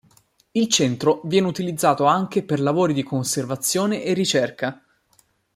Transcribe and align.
Il 0.53 0.67
centro 0.67 1.21
viene 1.25 1.45
utilizzato 1.45 2.05
anche 2.05 2.41
per 2.43 2.59
lavori 2.59 2.91
di 2.95 3.03
conservazione 3.03 4.01
e 4.03 4.13
ricerca. 4.13 4.83